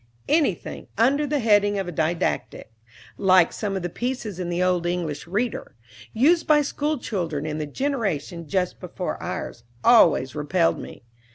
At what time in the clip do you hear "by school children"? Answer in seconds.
6.47-7.45